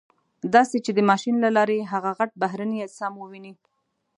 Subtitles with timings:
[0.55, 3.53] داسې چې د ماشین له لارې هغه غټ بهرني اجسام وویني.